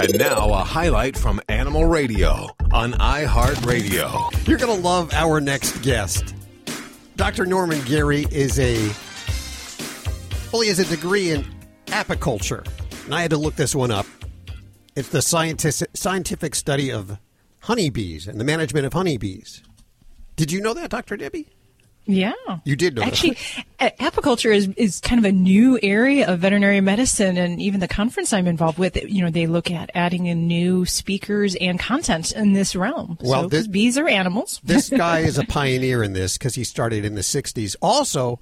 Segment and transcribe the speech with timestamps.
[0.00, 4.46] And now, a highlight from Animal Radio on iHeartRadio.
[4.46, 6.36] You're going to love our next guest.
[7.16, 7.46] Dr.
[7.46, 8.76] Norman Gary is a,
[10.52, 11.44] well, he has a degree in
[11.86, 12.64] apiculture.
[13.06, 14.06] And I had to look this one up.
[14.94, 17.18] It's the scientific, scientific study of
[17.62, 19.64] honeybees and the management of honeybees.
[20.36, 21.16] Did you know that, Dr.
[21.16, 21.48] Debbie?
[22.10, 22.32] Yeah.
[22.64, 23.36] You did know Actually,
[23.78, 23.98] that.
[23.98, 28.32] apiculture is, is kind of a new area of veterinary medicine, and even the conference
[28.32, 32.54] I'm involved with, you know, they look at adding in new speakers and content in
[32.54, 33.18] this realm.
[33.20, 34.58] Well, so, this- bees are animals.
[34.64, 37.76] this guy is a pioneer in this because he started in the 60s.
[37.82, 38.40] Also,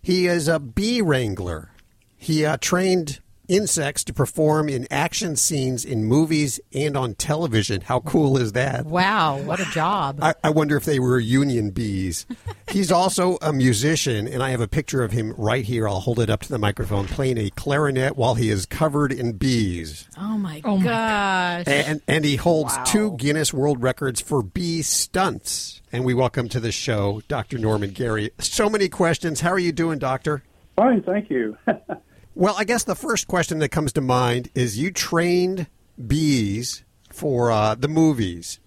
[0.00, 1.70] he is a bee wrangler.
[2.16, 3.20] He uh, trained
[3.52, 7.82] insects to perform in action scenes in movies and on television.
[7.82, 8.86] How cool is that?
[8.86, 10.18] Wow, what a job.
[10.22, 12.24] I, I wonder if they were union bees.
[12.68, 15.86] He's also a musician, and I have a picture of him right here.
[15.86, 19.32] I'll hold it up to the microphone, playing a clarinet while he is covered in
[19.32, 20.08] bees.
[20.16, 21.64] oh my Oh my gosh.
[21.66, 25.82] And, and he holds two Guinness World Records for bee stunts.
[25.92, 27.58] And we welcome to the show Dr.
[27.58, 28.30] Norman Gary.
[28.38, 29.40] So many questions.
[29.40, 30.42] How are you doing, Doctor?
[30.76, 31.58] Fine, thank you.
[32.34, 35.66] Well, I guess the first question that comes to mind is you trained
[36.06, 38.58] bees for uh, the movies.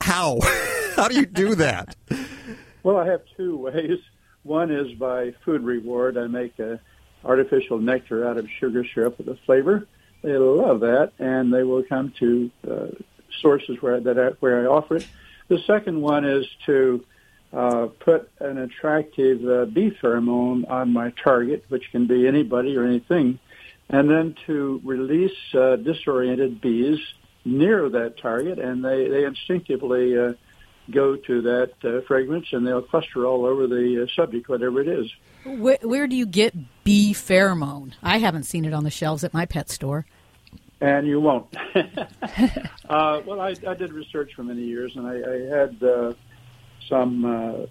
[0.00, 0.38] How?
[0.94, 1.96] How do you do that?
[2.84, 3.98] well, I have two ways.
[4.44, 6.16] One is by food reward.
[6.16, 6.78] I make a
[7.24, 9.88] artificial nectar out of sugar syrup with a flavor.
[10.22, 12.86] They love that, and they will come to uh,
[13.40, 15.08] sources where that where I offer it.
[15.48, 17.04] The second one is to
[17.52, 22.84] uh, put an attractive uh, bee pheromone on my target, which can be anybody or
[22.84, 23.38] anything,
[23.88, 26.98] and then to release uh, disoriented bees
[27.44, 30.32] near that target, and they, they instinctively uh,
[30.90, 34.88] go to that uh, fragrance, and they'll cluster all over the uh, subject, whatever it
[34.88, 35.10] is.
[35.44, 36.54] Where, where do you get
[36.84, 37.94] bee pheromone?
[38.02, 40.06] I haven't seen it on the shelves at my pet store.
[40.80, 41.52] And you won't.
[41.74, 46.12] uh, well, I, I did research for many years, and I, I had uh,
[46.88, 47.66] some uh,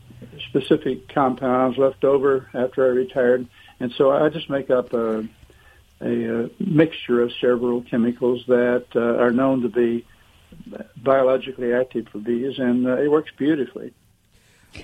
[0.50, 3.48] specific compounds left over after I retired,
[3.80, 5.28] and so I just make up a,
[6.02, 10.06] a, uh mixture of several chemicals that uh, are known to be
[10.98, 13.94] biologically active for bees, and uh, it works beautifully.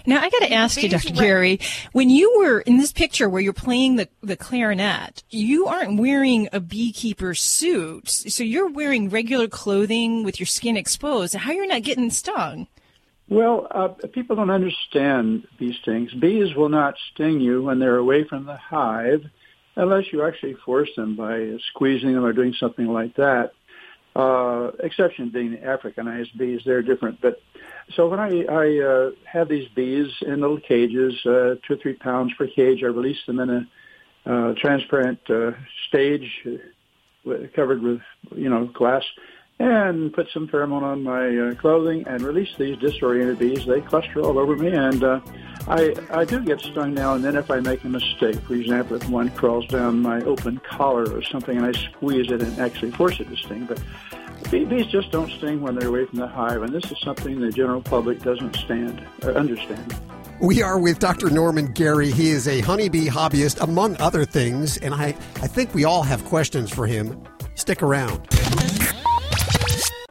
[0.05, 1.13] Now I got to ask you, Dr.
[1.13, 1.59] Gary,
[1.91, 6.49] when you were in this picture where you're playing the, the clarinet, you aren't wearing
[6.51, 11.35] a beekeeper suit, so you're wearing regular clothing with your skin exposed.
[11.35, 12.67] How are you're not getting stung?
[13.29, 16.13] Well, uh, people don't understand these things.
[16.13, 19.23] Bees will not sting you when they're away from the hive
[19.75, 23.53] unless you actually force them by squeezing them or doing something like that.
[24.15, 27.19] Uh, exception being Africanized bees, they're different.
[27.21, 27.41] But
[27.95, 31.93] so when I, I uh, have these bees in little cages, uh, two or three
[31.93, 33.67] pounds per cage, I release them in a
[34.25, 35.51] uh, transparent uh,
[35.87, 38.01] stage uh, covered with,
[38.35, 39.03] you know, glass
[39.63, 43.65] and put some pheromone on my uh, clothing and release these disoriented bees.
[43.65, 45.19] They cluster all over me, and uh,
[45.67, 48.39] I I do get stung now and then if I make a mistake.
[48.41, 52.41] For example, if one crawls down my open collar or something, and I squeeze it
[52.41, 53.65] and actually force it to sting.
[53.65, 53.81] But
[54.51, 57.51] bees just don't sting when they're away from the hive, and this is something the
[57.51, 59.95] general public doesn't stand or understand.
[60.41, 61.29] We are with Dr.
[61.29, 62.11] Norman Gary.
[62.11, 66.25] He is a honeybee hobbyist, among other things, and I, I think we all have
[66.25, 67.23] questions for him.
[67.55, 68.32] Stick around.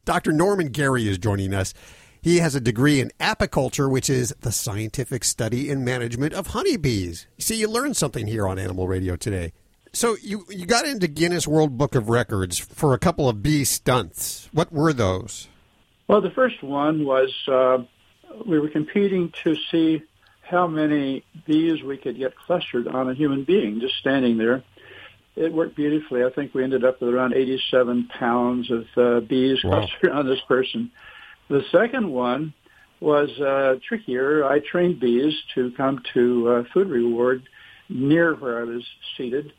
[0.04, 0.32] Dr.
[0.32, 1.74] Norman Gary is joining us.
[2.20, 7.28] He has a degree in apiculture, which is the scientific study and management of honeybees.
[7.38, 9.52] See, you learned something here on Animal Radio today.
[9.92, 13.62] So you you got into Guinness World Book of Records for a couple of bee
[13.64, 14.48] stunts.
[14.52, 15.48] What were those?
[16.08, 17.78] Well, the first one was uh,
[18.44, 20.02] we were competing to see
[20.42, 24.64] how many bees we could get clustered on a human being just standing there.
[25.34, 26.24] It worked beautifully.
[26.24, 29.70] I think we ended up with around 87 pounds of uh, bees Wow.
[29.86, 30.90] clustered on this person.
[31.48, 32.52] The second one
[33.00, 34.44] was uh, trickier.
[34.44, 37.42] I trained bees to come to uh, food reward
[37.88, 38.84] near where I was
[39.16, 39.52] seated.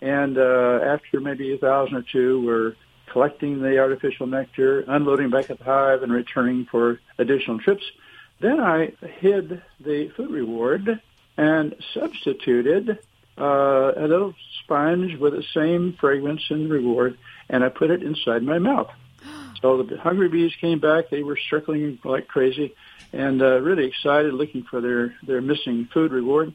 [0.00, 2.74] And uh, after maybe a thousand or two, we're
[3.12, 7.84] collecting the artificial nectar, unloading back at the hive, and returning for additional trips.
[8.40, 11.00] Then I hid the food reward
[11.36, 12.98] and substituted
[13.38, 17.18] uh, a little sponge with the same fragrance and reward,
[17.48, 18.90] and I put it inside my mouth.
[19.60, 21.10] So the hungry bees came back.
[21.10, 22.76] They were circling like crazy
[23.12, 26.52] and uh, really excited looking for their, their missing food reward.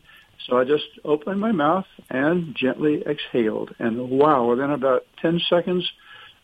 [0.48, 3.76] So I just opened my mouth and gently exhaled.
[3.80, 5.90] And wow, within about 10 seconds,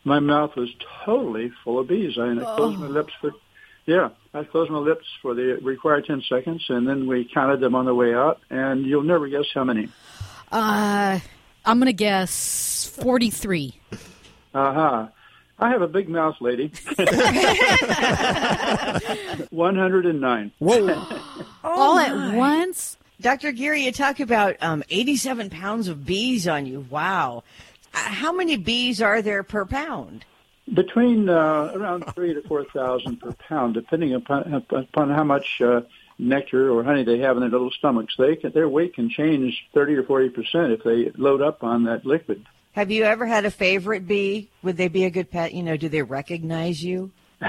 [0.04, 0.70] my mouth was
[1.04, 2.18] totally full of bees.
[2.18, 3.32] I, I closed my lips for,
[3.84, 7.74] yeah, I closed my lips for the required 10 seconds and then we counted them
[7.74, 9.88] on the way out and you'll never guess how many.
[10.50, 11.20] Uh,
[11.64, 13.74] I'm going to guess 43.
[14.54, 15.10] Aha.
[15.58, 16.68] I have a big mouth, lady.
[19.50, 20.52] 109.
[20.58, 21.06] Whoa.
[21.62, 22.96] All at once?
[23.20, 23.52] Dr.
[23.52, 26.86] Gary, you talk about um, 87 pounds of bees on you.
[26.88, 27.44] Wow.
[27.92, 30.24] Uh, how many bees are there per pound?
[30.72, 35.80] Between uh, around three to four thousand per pound, depending upon upon how much uh,
[36.20, 38.14] nectar or honey they have in their little stomachs.
[38.18, 41.84] They can, their weight can change thirty or forty percent if they load up on
[41.84, 42.46] that liquid.
[42.72, 44.48] Have you ever had a favorite bee?
[44.62, 45.52] Would they be a good pet?
[45.52, 47.10] You know, do they recognize you?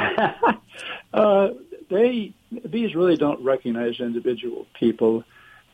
[1.14, 1.48] uh,
[1.90, 2.34] they
[2.70, 5.24] bees really don't recognize individual people,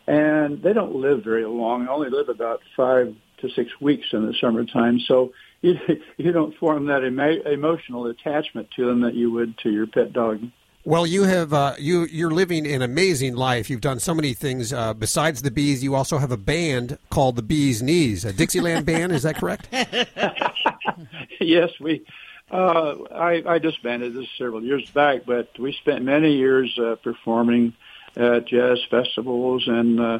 [0.05, 1.85] and they don't live very long.
[1.85, 4.99] They only live about five to six weeks in the summertime.
[5.07, 5.75] So you
[6.17, 10.13] you don't form that emo- emotional attachment to them that you would to your pet
[10.13, 10.41] dog.
[10.87, 13.69] Well, you have uh, you you're living an amazing life.
[13.69, 15.83] You've done so many things uh, besides the bees.
[15.83, 19.11] You also have a band called the Bees Knees, a Dixieland band.
[19.11, 19.67] Is that correct?
[21.41, 22.05] yes, we.
[22.49, 27.73] Uh, I, I disbanded this several years back, but we spent many years uh, performing
[28.15, 30.19] at jazz festivals and uh,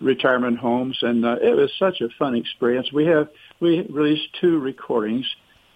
[0.00, 2.92] retirement homes, and uh, it was such a fun experience.
[2.92, 5.26] We have we released two recordings.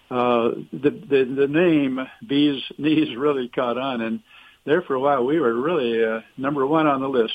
[0.09, 4.21] Uh, the, the the name Bees Knees really caught on, and
[4.65, 7.33] there for a while we were really uh, number one on the list.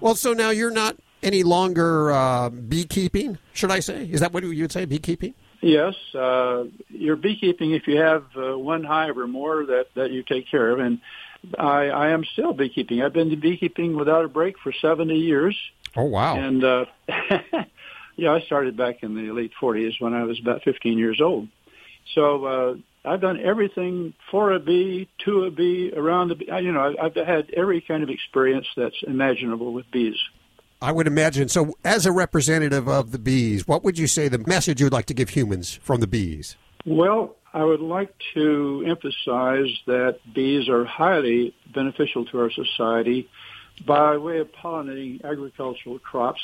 [0.00, 4.04] Well, so now you're not any longer uh, beekeeping, should I say?
[4.04, 5.34] Is that what you would say, beekeeping?
[5.60, 10.24] Yes, uh, you're beekeeping if you have uh, one hive or more that that you
[10.24, 11.00] take care of, and
[11.58, 13.02] I, I am still beekeeping.
[13.02, 15.56] I've been beekeeping without a break for 70 years.
[15.96, 16.36] Oh wow!
[16.36, 16.84] And uh,
[18.16, 21.48] yeah, I started back in the late 40s when I was about 15 years old.
[22.14, 26.46] So uh, I've done everything for a bee, to a bee, around the bee.
[26.48, 30.16] You know, I've had every kind of experience that's imaginable with bees.
[30.80, 31.48] I would imagine.
[31.48, 34.92] So, as a representative of the bees, what would you say the message you would
[34.92, 36.56] like to give humans from the bees?
[36.84, 43.28] Well, I would like to emphasize that bees are highly beneficial to our society
[43.86, 46.40] by way of pollinating agricultural crops.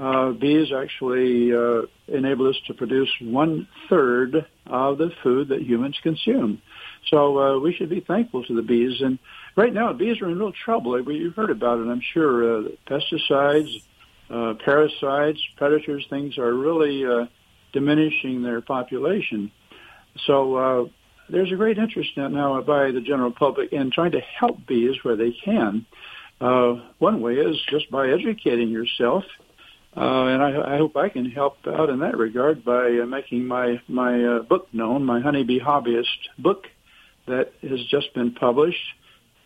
[0.00, 5.98] Uh, bees actually uh, enable us to produce one third of the food that humans
[6.02, 6.62] consume.
[7.08, 9.02] So uh, we should be thankful to the bees.
[9.02, 9.18] And
[9.56, 10.98] right now, bees are in real trouble.
[11.12, 12.60] You've heard about it, I'm sure.
[12.60, 13.82] Uh, pesticides,
[14.30, 17.26] uh, parasites, predators, things are really uh,
[17.74, 19.52] diminishing their population.
[20.26, 20.90] So
[21.28, 25.16] there's a great interest now by the general public in trying to help bees where
[25.16, 25.84] they can.
[26.38, 29.24] One way is just by educating yourself,
[29.96, 33.46] uh, and I, I hope I can help out in that regard by uh, making
[33.46, 36.66] my my uh, book known, my honeybee hobbyist book
[37.26, 38.82] that has just been published.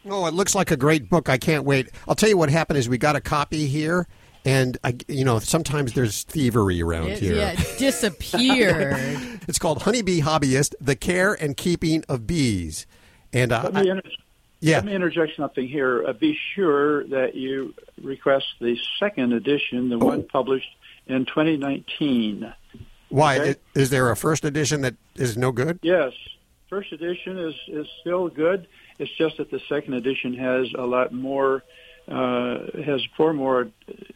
[0.08, 1.28] Oh, it looks like a great book.
[1.30, 1.88] I can't wait.
[2.06, 4.06] I'll tell you what happened is we got a copy here
[4.46, 7.36] and I, you know, sometimes there's thievery around It, here.
[7.36, 8.96] yeah, it disappeared.
[9.48, 12.86] It's called Honeybee Hobbyist: The Care and Keeping of Bees.
[13.32, 14.10] And uh, Let me, I- inter-
[14.64, 16.04] yeah, let me interject something here.
[16.06, 20.68] Uh, be sure that you request the second edition, the one published
[21.06, 22.52] in 2019.
[23.10, 23.54] why okay.
[23.74, 25.78] is there a first edition that is no good?
[25.82, 26.12] Yes,
[26.70, 28.66] first edition is is still good.
[28.98, 31.62] It's just that the second edition has a lot more,
[32.08, 33.68] uh, has four more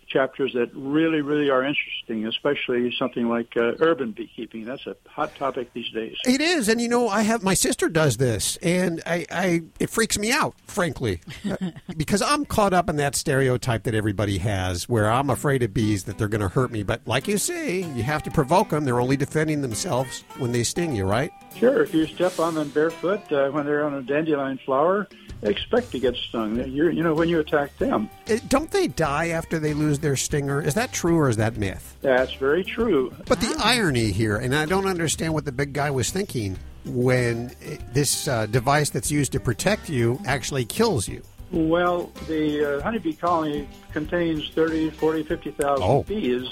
[0.08, 4.64] chapters that really, really are interesting, especially something like uh, urban beekeeping.
[4.64, 6.16] That's a hot topic these days.
[6.24, 9.90] It is, and you know, I have my sister does this, and I, I it
[9.90, 11.56] freaks me out, frankly, Uh,
[11.96, 16.04] because I'm caught up in that stereotype that everybody has, where I'm afraid of bees
[16.04, 16.82] that they're going to hurt me.
[16.82, 20.62] But like you say, you have to provoke them; they're only defending themselves when they
[20.62, 21.30] sting you, right?
[21.56, 25.08] Sure, if you step on them barefoot uh, when they're on a dandelion flower,
[25.42, 26.56] expect to get stung.
[26.70, 28.08] You're, you know, when you attack them.
[28.30, 30.60] Uh, Don't they die after they lose their stinger?
[30.62, 31.96] Is that true or is that myth?
[32.00, 33.12] That's very true.
[33.26, 37.54] But the irony here, and I don't understand what the big guy was thinking when
[37.60, 41.22] it, this uh, device that's used to protect you actually kills you.
[41.50, 46.02] Well, the uh, honeybee colony contains 30, 40, 50,000 Oh.
[46.02, 46.46] bees.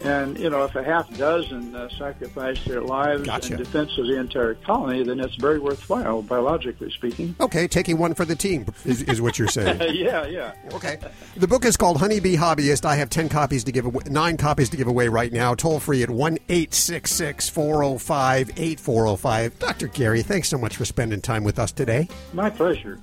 [0.00, 3.54] And, you know, if a half dozen uh, sacrifice their lives Gotcha.
[3.54, 7.34] in defense of the entire colony, then it's very worthwhile, biologically speaking.
[7.40, 9.80] Okay, taking one for the team is, is what you're saying.
[9.96, 10.52] Yeah, yeah.
[10.74, 10.98] Okay.
[11.36, 12.84] The book is called Honeybee Hobbyist.
[12.84, 15.54] I have 10 copies to give away, 9 copies to give away right now.
[15.54, 19.58] Toll free at 1 866 405 8405.
[19.58, 19.88] Dr.
[19.88, 22.08] Gary, thanks so much for spending time with us today.
[22.32, 23.00] My pleasure.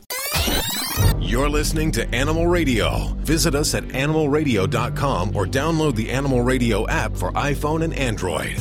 [1.20, 3.14] You're listening to Animal Radio.
[3.20, 8.56] Visit us at animalradio.com or download the Animal Radio app for iPhone and Android.